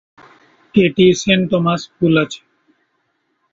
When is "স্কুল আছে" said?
1.85-2.41